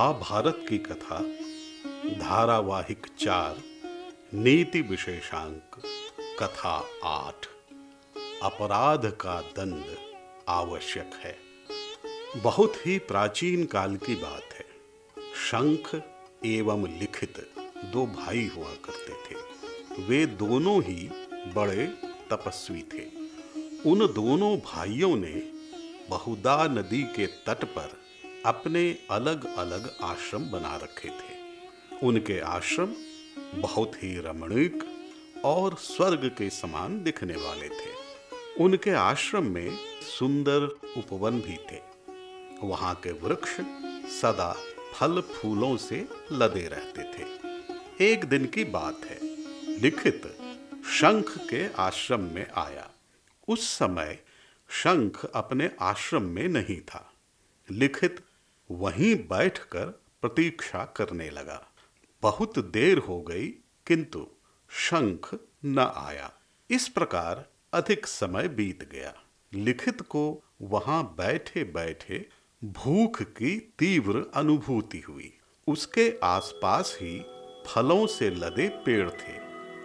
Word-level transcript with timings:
महाभारत 0.00 0.66
की 0.68 0.78
कथा, 0.78 1.18
धारावाहिक 2.18 3.06
चार, 3.18 3.56
नीति 4.34 4.80
विशेषांक, 4.80 5.82
कथा 6.38 6.88
आठ, 7.04 7.46
अपराध 8.42 9.06
का 9.06 9.40
दंड 9.40 9.84
आवश्यक 10.48 11.10
है। 11.14 11.38
बहुत 12.42 12.86
ही 12.86 12.98
प्राचीन 12.98 13.64
काल 13.64 13.96
की 13.96 14.14
बात 14.14 14.54
है। 14.54 14.64
शंख 15.18 16.02
एवं 16.46 16.98
लिखित 16.98 17.52
दो 17.84 18.06
भाई 18.06 18.50
हुआ 18.56 18.72
करते 18.72 19.12
थे। 19.12 19.38
वे 20.02 20.26
दोनों 20.26 20.82
ही 20.82 21.10
बड़े 21.54 21.86
तपस्वी 22.30 22.82
थे। 22.82 23.04
उन 23.90 23.98
दोनों 23.98 24.56
भाइयों 24.56 25.16
ने 25.16 25.52
बहुदा 26.08 26.66
नदी 26.66 27.02
के 27.02 27.26
तट 27.26 27.64
पर 27.64 27.99
अपने 28.46 28.98
अलग 29.10 29.56
अलग 29.56 29.96
आश्रम 30.02 30.44
बना 30.44 30.76
रखे 30.76 31.08
थे। 31.08 31.36
उनके 32.02 32.40
आश्रम 32.40 32.94
बहुत 33.60 34.02
ही 34.02 34.18
रमणीक 34.18 34.84
और 35.44 35.76
स्वर्ग 35.76 36.28
के 36.38 36.50
समान 36.50 37.02
दिखने 37.02 37.34
वाले 37.36 37.68
थे। 37.68 38.00
उनके 38.60 38.90
आश्रम 38.90 39.44
में 39.44 39.78
सुंदर 40.18 40.62
उपवन 40.96 41.40
भी 41.40 41.56
थे। 41.56 41.80
वहाँ 42.62 42.94
के 42.94 43.12
वृक्ष 43.12 43.50
सदा 44.20 44.56
फल 44.92 45.20
फूलों 45.20 45.76
से 45.76 46.08
लदे 46.32 46.68
रहते 46.68 47.02
थे। 47.02 47.26
एक 48.12 48.24
दिन 48.24 48.46
की 48.46 48.64
बात 48.64 49.00
है, 49.04 49.18
लिखित 49.80 50.38
शंख 50.86 51.38
के 51.38 51.72
आश्रम 51.74 52.20
में 52.20 52.50
आया। 52.50 52.90
उस 53.48 53.68
समय 53.68 54.18
शंख 54.70 55.24
अपने 55.24 55.70
आश्रम 55.80 56.22
में 56.22 56.48
नहीं 56.48 56.80
था। 56.80 57.12
लिखित 57.70 58.20
वहीं 58.70 59.14
बैठकर 59.14 59.86
प्रतीक्षा 60.22 60.84
करने 60.96 61.30
लगा। 61.30 61.66
बहुत 62.22 62.58
देर 62.58 62.98
हो 62.98 63.22
गई, 63.22 63.48
किंतु 63.86 64.26
शंख 64.70 65.38
न 65.64 65.78
आया। 65.78 66.32
इस 66.70 66.88
प्रकार 66.88 67.48
अधिक 67.72 68.06
समय 68.06 68.48
बीत 68.48 68.88
गया। 68.92 69.14
लिखित 69.54 70.00
को 70.00 70.44
वहाँ 70.62 71.14
बैठे 71.18 71.64
बैठे 71.64 72.28
भूख 72.64 73.22
की 73.22 73.74
तीव्र 73.78 74.30
अनुभूति 74.34 74.98
हुई। 74.98 75.38
उसके 75.66 76.14
आसपास 76.22 76.98
ही 77.00 77.26
फलों 77.66 78.06
से 78.06 78.30
लदे 78.30 78.68
पेड़ 78.68 79.10
थे। 79.10 79.38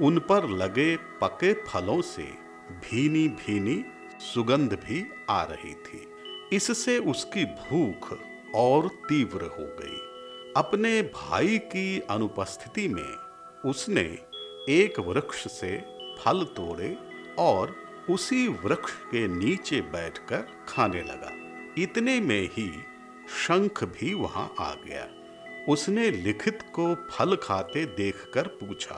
उन 0.06 0.20
पर 0.20 0.50
लगे 0.50 0.98
पके 0.98 1.54
फलों 1.54 2.02
से 2.02 2.24
भीनी 2.72 3.28
भीनी 3.28 3.86
सुगंध 4.34 4.74
भी 4.74 5.06
आ 5.30 5.44
रही 5.44 5.74
थी। 5.74 6.10
इससे 6.56 6.98
उसकी 6.98 7.46
भूख 7.46 8.20
और 8.56 8.88
तीव्र 8.88 9.46
हो 9.46 9.66
गई। 9.80 9.98
अपने 10.58 11.02
भाई 11.02 11.58
की 11.58 12.00
अनुपस्थिति 12.00 12.88
में 12.88 13.18
उसने 13.66 14.02
एक 14.70 15.00
वृक्ष 15.00 15.48
से 15.48 15.78
फल 16.20 16.44
तोड़े 16.44 16.98
और 17.40 17.76
उसी 18.10 18.48
वृक्ष 18.48 18.94
के 19.12 19.28
नीचे 19.28 19.82
बैठकर 19.82 20.48
खाने 20.68 21.02
लगा। 21.02 21.32
इतने 21.78 22.20
में 22.20 22.50
ही 22.54 22.70
शंख 23.38 23.84
भी 23.84 24.14
वहाँ 24.14 24.54
आ 24.60 24.74
गया। 24.74 25.08
उसने 25.70 26.10
लिखित 26.12 26.60
को 26.62 26.94
फल 26.96 27.36
खाते 27.36 27.86
देखकर 27.86 28.48
पूछा, 28.48 28.96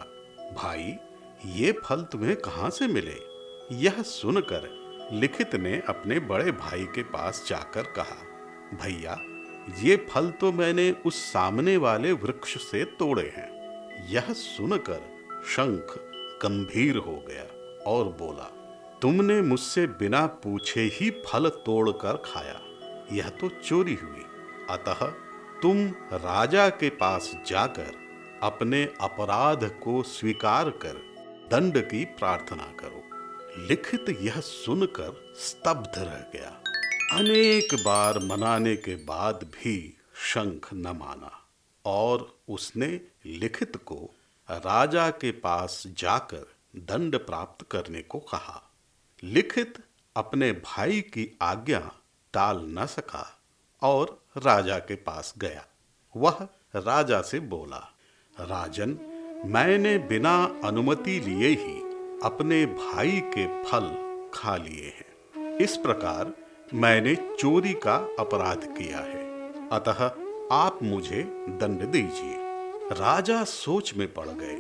भाई, 0.54 0.96
ये 1.46 1.72
फल 1.72 2.02
तुम्हें 2.02 2.36
कहाँ 2.36 2.70
से 2.70 2.88
मिले? 2.88 3.16
यह 3.76 4.02
सुनकर 4.02 4.70
लिखित 5.14 5.56
ने 5.56 5.82
अपने 5.90 6.20
बड़े 6.20 6.52
भाई 6.52 6.86
के 6.86 7.04
पास 7.04 7.46
जाकर 7.50 7.82
कहा, 7.82 8.22
भैया 8.74 9.18
ये 9.80 9.96
फल 10.10 10.30
तो 10.32 10.52
मैंने 10.52 10.92
उस 11.06 11.24
सामने 11.24 11.78
वाले 11.78 12.12
वृक्ष 12.12 12.58
से 12.58 12.84
तोड़े 12.86 13.34
हैं। 13.38 13.58
यह 14.10 14.34
सुनकर 14.34 15.00
शंख 15.46 15.96
गंभीर 16.44 16.98
हो 16.98 17.26
गया 17.28 17.44
और 17.84 18.06
बोला, 18.06 18.52
तुमने 19.02 19.42
मुझसे 19.42 19.88
बिना 19.88 20.26
पूछे 20.26 20.82
ही 20.94 21.10
फल 21.10 21.50
तोड़कर 21.50 22.22
खाया। 22.26 22.62
यह 23.12 23.30
तो 23.30 23.50
चोरी 23.50 23.94
हुई। 23.94 24.24
अतः 24.70 25.06
तुम 25.62 25.88
राजा 26.14 26.70
के 26.70 26.90
पास 26.90 27.32
जाकर 27.48 27.92
अपने 28.44 28.84
अपराध 29.02 29.64
को 29.84 30.04
स्वीकार 30.04 30.70
कर 30.70 31.02
दंड 31.52 31.82
की 31.82 32.06
प्रार्थना 32.06 32.74
करो। 32.80 33.04
लिखित 33.68 34.18
यह 34.22 34.40
सुनकर 34.40 35.34
स्तब्ध 35.36 35.92
रह 35.98 36.40
गया। 36.40 36.62
अनेक 37.12 37.84
बार 37.84 38.20
मनाने 38.20 38.76
के 38.76 38.96
बाद 38.96 39.44
भी 39.44 39.98
शंख 40.16 40.74
न 40.74 40.88
माना, 40.88 41.46
और 41.86 42.38
उसने 42.50 43.02
लिखित 43.26 43.78
को 43.78 44.16
राजा 44.52 45.10
के 45.10 45.32
पास 45.32 45.84
जाकर 45.88 46.46
दंड 46.76 47.16
प्राप्त 47.16 47.68
करने 47.72 48.02
को 48.02 48.20
कहा। 48.20 48.72
लिखित 49.24 49.78
अपने 50.16 50.52
भाई 50.52 51.02
की 51.02 51.38
आज्ञा 51.42 51.92
टाल 52.34 52.66
न 52.70 52.86
सका 52.86 53.40
और 53.82 54.24
राजा 54.38 54.78
के 54.80 54.96
पास 54.96 55.34
गया। 55.38 55.66
वह 56.16 56.48
राजा 56.76 57.22
से 57.22 57.40
बोला, 57.40 57.94
राजन, 58.40 58.90
मैंने 59.46 59.98
बिना 59.98 60.62
अनुमति 60.64 61.20
लिए 61.20 61.50
ही 61.50 61.80
अपने 62.24 62.66
भाई 62.66 63.22
के 63.24 63.64
फल 63.64 63.88
खा 64.34 64.56
लिए 64.58 64.86
हैं। 64.86 65.58
इस 65.58 65.78
प्रकार 65.78 66.47
मैंने 66.74 67.16
चोरी 67.16 67.74
का 67.74 68.10
अपराध 68.20 68.58
किया 68.58 68.98
है। 68.98 69.50
अतः 69.70 70.12
आप 70.52 70.80
मुझे 70.84 71.24
दंड 71.34 71.86
दीजिए। 71.86 72.36
राजा 72.92 73.44
सोच 73.44 73.94
में 73.98 74.14
पड़ 74.14 74.28
गए। 74.28 74.58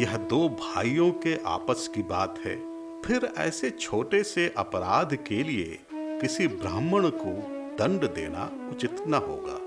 यह 0.00 0.16
दो 0.16 0.48
भाइयों 0.48 1.10
के 1.10 1.42
आपस 1.46 1.90
की 1.94 2.02
बात 2.02 2.38
है। 2.44 2.56
फिर 3.02 3.32
ऐसे 3.38 3.70
छोटे 3.70 4.22
से 4.22 4.54
अपराध 4.56 5.14
के 5.14 5.42
लिए 5.42 5.78
किसी 5.94 6.48
ब्राह्मण 6.48 7.08
को 7.08 7.32
दंड 7.76 8.00
देना 8.14 8.70
उचित 8.70 8.96
न 9.08 9.14
होगा। 9.14 9.60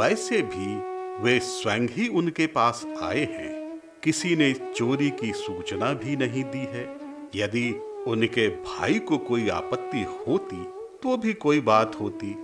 वैसे 0.00 0.42
भी 0.42 0.76
वे 1.22 1.40
स्वयं 1.40 1.88
ही 1.90 2.08
उनके 2.08 2.46
पास 2.46 2.86
आए 3.02 3.24
हैं। 3.24 3.80
किसी 4.02 4.36
ने 4.36 4.52
चोरी 4.52 5.10
की 5.10 5.32
सूचना 5.32 5.92
भी 5.92 6.16
नहीं 6.16 6.44
दी 6.44 6.66
है। 6.70 6.96
यदि 7.34 7.72
उनके 8.06 8.48
भाई 8.48 8.98
को 8.98 9.18
कोई 9.18 9.48
आपत्ति 9.48 10.06
होती 10.28 10.56
तो 11.02 11.16
भी 11.16 11.32
कोई 11.34 11.60
बात 11.60 11.94
होती। 12.00 12.34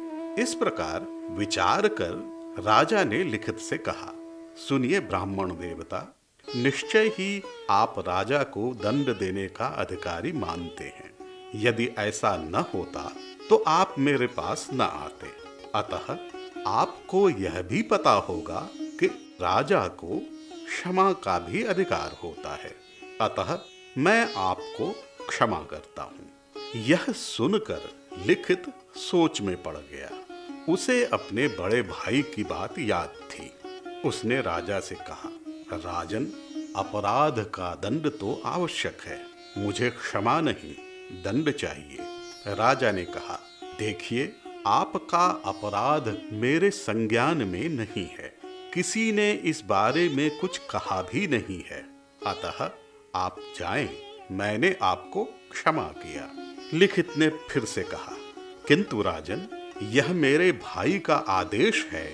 इस 0.42 0.54
प्रकार 0.54 1.06
विचार 1.30 1.88
कर 1.88 2.12
राजा 2.58 3.02
ने 3.04 3.22
लिखित 3.24 3.58
से 3.58 3.78
कहा, 3.78 4.12
सुनिए 4.58 5.00
ब्राह्मण 5.00 5.50
देवता, 5.50 6.14
निश्चय 6.48 7.08
ही 7.08 7.42
आप 7.70 7.98
राजा 7.98 8.42
को 8.42 8.72
दंड 8.74 9.18
देने 9.18 9.46
का 9.48 9.66
अधिकारी 9.66 10.32
मानते 10.32 10.84
हैं। 10.84 11.12
यदि 11.54 11.86
ऐसा 11.98 12.36
न 12.36 12.64
होता 12.74 13.12
तो 13.48 13.56
आप 13.66 13.94
मेरे 13.98 14.26
पास 14.26 14.68
न 14.72 14.80
आते। 14.80 15.26
अतः 15.74 16.16
आपको 16.66 17.28
यह 17.30 17.60
भी 17.62 17.82
पता 17.82 18.12
होगा 18.20 18.68
कि 19.00 19.06
राजा 19.40 19.86
को 19.88 20.20
क्षमा 20.66 21.12
का 21.12 21.38
भी 21.38 21.62
अधिकार 21.64 22.16
होता 22.22 22.54
है। 22.54 22.74
अतः 23.20 23.58
मैं 23.98 24.34
आपको 24.34 24.90
क्षमा 25.28 25.60
करता 25.62 26.02
हूँ। 26.02 26.30
यह 26.76 27.04
सुनकर 27.08 27.82
लिखित 28.18 28.62
सोच 28.96 29.40
में 29.40 29.62
पड़ 29.62 29.76
गया। 29.76 30.10
उसे 30.72 31.04
अपने 31.04 31.48
बड़े 31.48 31.82
भाई 31.82 32.22
की 32.22 32.44
बात 32.44 32.78
याद 32.78 33.14
थी। 33.30 33.52
उसने 34.08 34.40
राजा 34.40 34.80
से 34.80 34.94
कहा, 34.94 35.30
राजन, 35.72 36.24
अपराध 36.76 37.38
का 37.54 37.74
दंड 37.74 38.08
तो 38.08 38.42
आवश्यक 38.44 38.98
है। 39.04 39.26
मुझे 39.58 39.90
क्षमा 39.90 40.40
नहीं, 40.40 40.74
दंड 41.22 41.50
चाहिए। 41.50 41.98
राजा 42.46 42.92
ने 42.92 43.04
कहा, 43.04 43.40
देखिए, 43.78 44.36
आपका 44.66 45.42
अपराध 45.44 46.22
मेरे 46.32 46.70
संज्ञान 46.70 47.36
में 47.36 47.68
नहीं 47.68 48.06
है। 48.06 48.38
किसी 48.74 49.12
ने 49.12 49.32
इस 49.32 49.62
बारे 49.66 50.08
में 50.08 50.38
कुछ 50.38 50.58
कहा 50.58 51.02
भी 51.02 51.26
नहीं 51.26 51.64
है। 51.64 51.86
अतः 52.26 52.70
आप 53.14 53.36
जाएँ, 53.58 54.02
मैंने 54.32 54.76
आपको 54.82 55.24
क्षमा 55.24 55.88
किया। 55.88 56.43
लिखित 56.72 57.16
ने 57.18 57.28
फिर 57.50 57.64
से 57.64 57.82
कहा, 57.82 58.16
किंतु 58.68 59.02
राजन, 59.02 59.46
यह 59.82 60.12
मेरे 60.12 60.52
भाई 60.52 60.98
का 60.98 61.14
आदेश 61.14 61.84
है 61.92 62.06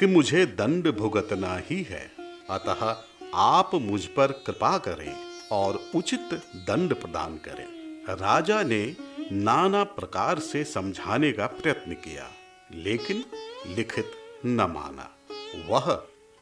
कि 0.00 0.06
मुझे 0.06 0.44
दंड 0.46 0.88
भुगतना 0.92 1.56
ही 1.70 1.82
है। 1.82 2.10
अतः 2.50 2.96
आप 3.34 3.70
मुझ 3.74 4.04
पर 4.06 4.32
कृपा 4.46 4.76
करें 4.78 5.14
और 5.52 5.80
उचित 5.94 6.34
दंड 6.68 6.94
प्रदान 6.94 7.36
करें। 7.36 7.66
राजा 8.10 8.62
ने 8.62 8.96
नाना 9.32 9.82
प्रकार 9.84 10.38
से 10.38 10.64
समझाने 10.64 11.32
का 11.32 11.46
प्रयत्न 11.46 11.94
किया, 11.94 12.30
लेकिन 12.74 13.24
लिखित 13.66 14.12
न 14.46 14.70
माना। 14.70 15.10
वह 15.68 15.92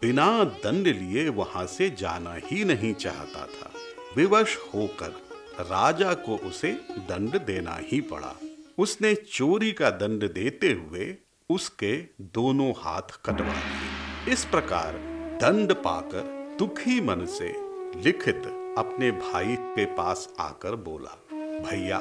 बिना 0.02 0.44
दंड 0.44 0.86
लिए 0.86 1.28
वहाँ 1.28 1.66
से 1.66 1.90
जाना 1.90 2.34
ही 2.44 2.64
नहीं 2.64 2.94
चाहता 2.94 3.46
था। 3.46 3.70
विवश 4.16 4.56
होकर 4.74 5.23
राजा 5.60 6.14
को 6.14 6.36
उसे 6.36 6.72
दंड 7.08 7.40
देना 7.40 7.78
ही 7.80 8.00
पड़ा। 8.00 8.34
उसने 8.78 9.14
चोरी 9.14 9.72
का 9.72 9.90
दंड 9.90 10.32
देते 10.32 10.72
हुए 10.72 11.16
उसके 11.50 11.96
दोनों 12.20 12.72
हाथ 12.78 13.20
कटवा 13.24 13.54
दिए। 13.54 14.32
इस 14.32 14.44
प्रकार 14.44 14.92
दंड 15.40 15.72
पाकर 15.72 16.56
दुखी 16.58 17.00
मन 17.00 17.26
से 17.26 17.54
लिखित 18.02 18.42
अपने 18.78 19.10
भाई 19.10 19.56
के 19.60 19.84
पास 19.84 20.28
आकर 20.40 20.76
बोला, 20.76 21.18
भैया, 21.60 21.98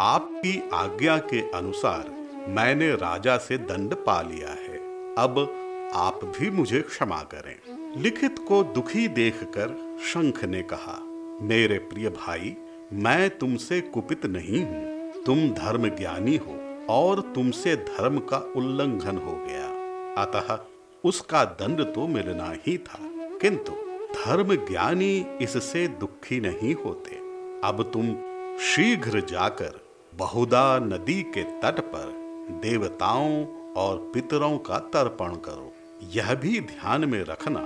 आपकी 0.00 0.70
आज्ञा 0.74 1.16
के 1.18 1.50
अनुसार 1.50 2.10
मैंने 2.48 2.90
राजा 2.90 3.36
से 3.38 3.58
दंड 3.58 3.94
पा 3.94 4.22
लिया 4.22 4.48
है। 4.48 4.78
अब 5.18 5.38
आप 5.94 6.24
भी 6.24 6.50
मुझे 6.50 6.80
क्षमा 6.80 7.22
करें। 7.34 7.56
लिखित 8.02 8.38
को 8.48 8.62
दुखी 8.62 9.08
देखकर 9.08 9.98
शंख 10.04 10.44
ने 10.44 10.62
कहा, 10.62 10.98
मेरे 11.42 11.78
प्रिय 11.78 12.08
भाई 12.08 12.56
मैं 12.92 13.28
तुमसे 13.30 13.80
कुपित 13.80 14.24
नहीं 14.26 14.62
हूँ। 14.64 15.22
तुम 15.24 15.48
धर्म 15.54 15.88
ज्ञानी 15.88 16.36
हो 16.36 16.54
और 16.90 17.20
तुमसे 17.34 17.74
धर्म 17.76 18.18
का 18.18 18.38
उल्लंघन 18.56 19.16
हो 19.16 19.34
गया। 19.36 19.66
अतः 20.22 20.58
उसका 21.04 21.44
दंड 21.44 21.82
तो 21.94 22.06
मिलना 22.06 22.52
ही 22.66 22.76
था, 22.78 22.98
किंतु 23.40 23.72
धर्म 24.14 24.54
ज्ञानी 24.66 25.26
इससे 25.42 25.86
दुखी 26.00 26.40
नहीं 26.40 26.74
होते। 26.74 27.16
अब 27.64 27.82
तुम 27.92 28.12
शीघ्र 28.60 29.20
जाकर 29.20 29.80
बहुदा 30.12 30.78
नदी 30.78 31.22
के 31.34 31.42
तट 31.60 31.80
पर 31.94 32.12
देवताओं 32.62 33.44
और 33.74 33.98
पितरों 34.14 34.56
का 34.58 34.78
तर्पण 34.94 35.34
करो। 35.38 35.72
यह 36.14 36.34
भी 36.34 36.60
ध्यान 36.60 37.04
में 37.04 37.22
रखना 37.24 37.62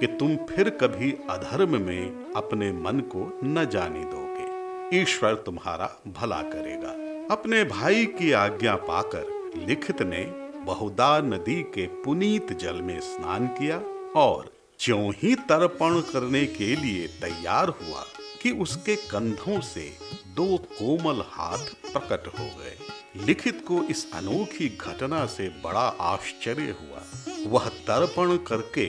कि 0.00 0.06
तुम 0.06 0.36
फिर 0.46 0.70
कभी 0.70 1.12
अधर्म 1.30 1.80
में 1.80 2.32
अपने 2.36 2.72
मन 2.72 3.00
को 3.00 3.30
न 3.44 3.68
जाने 3.72 4.04
दोगे। 4.04 4.47
ईश्वर 4.94 5.34
तुम्हारा 5.34 6.00
भला 6.06 6.42
करेगा। 6.42 6.90
अपने 7.34 7.64
भाई 7.64 8.06
की 8.06 8.32
आज्ञा 8.32 8.76
पाकर 8.76 9.52
लिखित 9.66 10.02
ने 10.02 10.24
बहुदा 10.64 11.18
नदी 11.18 11.62
के 11.62 11.86
पुनीत 11.86 12.52
जल 12.52 12.82
में 12.82 13.00
स्नान 13.00 13.46
किया 13.46 13.78
और 14.20 14.52
ज्यों 14.80 15.12
ही 15.16 15.34
तर्पण 15.34 16.00
करने 16.00 16.46
के 16.46 16.76
लिए 16.76 17.06
तैयार 17.06 17.68
हुआ 17.68 18.04
कि 18.42 18.50
उसके 18.50 18.96
कंधों 18.96 19.60
से 19.60 19.96
दो 20.26 20.56
कोमल 20.56 21.24
हाथ 21.26 21.92
प्रकट 21.92 22.26
हो 22.26 22.44
गए। 22.44 22.76
लिखित 23.24 23.64
को 23.68 23.82
इस 23.82 24.12
अनोखी 24.14 24.78
घटना 24.80 25.26
से 25.26 25.48
बड़ा 25.48 25.86
आश्चर्य 26.00 26.76
हुआ। 26.80 27.02
वह 27.46 27.68
तर्पण 27.68 28.36
करके 28.36 28.86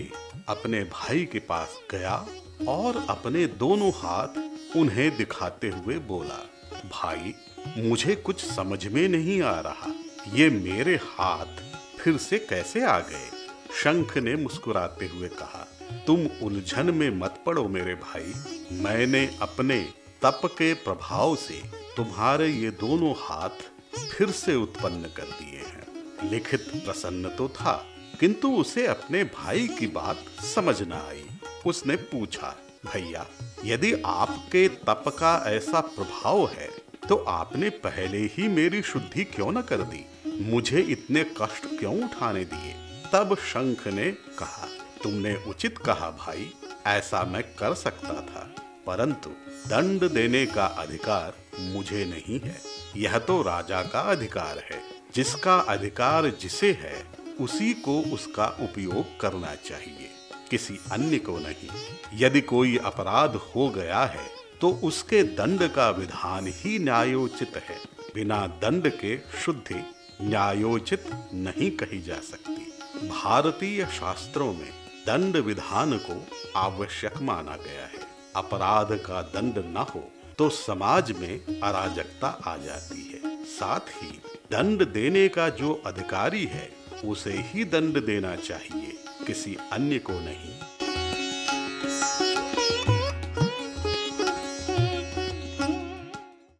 अपने 0.49 0.83
भाई 0.83 1.25
के 1.25 1.39
पास 1.39 1.79
गया 1.91 2.27
और 2.67 3.05
अपने 3.09 3.45
दोनों 3.45 3.89
हाथ 3.89 4.48
उन्हें 4.75 5.17
दिखाते 5.17 5.69
हुए 5.69 5.97
बोला, 5.97 6.49
भाई, 6.85 7.33
मुझे 7.77 8.15
कुछ 8.15 8.45
समझ 8.45 8.87
में 8.87 9.07
नहीं 9.09 9.41
आ 9.41 9.59
रहा। 9.59 9.93
ये 10.33 10.49
मेरे 10.49 10.95
हाथ 10.95 11.61
फिर 11.99 12.17
से 12.17 12.37
कैसे 12.39 12.85
आ 12.85 12.99
गए? 12.99 13.29
शंख 13.73 14.17
ने 14.17 14.35
मुस्कुराते 14.35 15.07
हुए 15.07 15.27
कहा, 15.27 15.67
तुम 16.07 16.25
उलझन 16.43 16.93
में 16.95 17.09
मत 17.09 17.43
पड़ो 17.45 17.67
मेरे 17.67 17.95
भाई। 17.95 18.33
मैंने 18.71 19.37
अपने 19.41 19.81
तप 20.21 20.41
के 20.45 20.73
प्रभाव 20.73 21.35
से 21.35 21.61
तुम्हारे 21.97 22.47
ये 22.47 22.71
दोनों 22.71 23.13
हाथ 23.17 23.49
फिर 24.11 24.31
से 24.31 24.55
उत्पन्न 24.55 25.11
कर 25.17 25.23
दिए 25.23 25.59
हैं। 25.59 26.29
लिखित 26.29 26.67
प्रसन्न 26.75 27.29
तो 27.29 27.49
था, 27.49 27.85
किंतु 28.19 28.51
उसे 28.51 28.87
अपने 28.87 29.23
भाई 29.23 29.67
की 29.67 29.87
बात 29.87 30.25
समझ 30.55 30.81
न 30.81 30.91
आई। 30.91 31.25
उसने 31.65 31.95
पूछा 31.95 32.55
भैया, 32.85 33.25
यदि 33.65 33.93
आपके 34.05 34.67
तप 34.67 35.03
का 35.07 35.43
ऐसा 35.47 35.79
प्रभाव 35.81 36.47
है 36.47 36.69
तो 37.09 37.15
आपने 37.15 37.69
पहले 37.69 38.17
ही 38.17 38.47
मेरी 38.47 38.81
शुद्धि 38.81 39.23
क्यों 39.23 39.51
न 39.51 39.61
कर 39.61 39.77
दी? 39.77 40.05
मुझे 40.51 40.81
इतने 40.81 41.23
कष्ट 41.41 41.65
क्यों 41.79 42.03
उठाने 42.03 42.45
दिए? 42.45 42.73
तब 43.13 43.35
शंख 43.35 43.87
ने 43.87 44.11
कहा, 44.11 44.67
तुमने 45.03 45.35
उचित 45.47 45.77
कहा 45.77 46.09
भाई, 46.09 46.53
ऐसा 46.87 47.23
मैं 47.23 47.43
कर 47.43 47.73
सकता 47.73 48.13
था, 48.13 48.55
परंतु 48.85 49.29
दंड 49.67 50.09
देने 50.11 50.45
का 50.45 50.65
अधिकार 50.65 51.33
मुझे 51.59 52.05
नहीं 52.05 52.39
है। 52.39 52.61
यह 52.97 53.17
तो 53.19 53.41
राजा 53.41 53.81
का 53.83 54.01
अधिकार 54.01 54.57
है। 54.71 54.81
जिसका 55.15 55.57
अधिकार 55.57 56.27
जिसे 56.27 56.71
है, 56.71 57.05
उसी 57.41 57.73
को 57.73 58.01
उसका 58.01 58.47
उपयोग 58.59 59.19
करना 59.19 59.55
चाहिए। 59.55 60.09
किसी 60.51 60.77
अन्य 60.91 61.17
को 61.19 61.37
नहीं। 61.39 61.69
यदि 62.15 62.41
कोई 62.41 62.77
अपराध 62.77 63.35
हो 63.47 63.69
गया 63.69 64.03
है 64.05 64.27
तो 64.61 64.69
उसके 64.83 65.21
दंड 65.35 65.67
का 65.67 65.89
विधान 65.89 66.47
ही 66.55 66.77
न्यायोचित 66.79 67.57
है। 67.59 67.77
बिना 68.15 68.45
दंड 68.61 68.89
के 68.93 69.17
शुद्धि 69.39 69.81
न्यायोचित 70.21 71.03
नहीं 71.35 71.69
कही 71.71 72.01
जा 72.01 72.19
सकती। 72.21 73.07
भारतीय 73.07 73.85
शास्त्रों 73.91 74.51
में 74.53 74.69
दंड 75.07 75.37
विधान 75.37 75.97
को 75.99 76.23
आवश्यक 76.57 77.21
माना 77.21 77.55
गया 77.57 77.85
है। 77.85 78.07
अपराध 78.35 78.91
का 79.05 79.21
दंड 79.33 79.57
न 79.67 79.85
हो 79.89 80.03
तो 80.37 80.49
समाज 80.49 81.11
में 81.11 81.61
अराजकता 81.61 82.27
आ 82.27 82.55
जाती 82.57 83.01
है। 83.03 83.43
साथ 83.45 83.89
ही 83.95 84.11
दंड 84.51 84.85
देने 84.87 85.27
का 85.27 85.47
जो 85.51 85.73
अधिकारी 85.85 86.43
है, 86.45 86.69
उसे 87.05 87.33
ही 87.45 87.63
दंड 87.65 88.05
देना 88.05 88.35
चाहिए। 88.37 88.88
किसी 89.29 89.57
अन्य 89.71 89.99
को 89.99 90.13
नहीं। 90.13 90.68